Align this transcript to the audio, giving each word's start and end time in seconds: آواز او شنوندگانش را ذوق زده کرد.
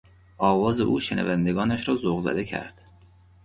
آواز 0.37 0.79
او 0.79 0.99
شنوندگانش 0.99 1.89
را 1.89 1.95
ذوق 1.95 2.19
زده 2.21 2.45
کرد. 2.45 2.81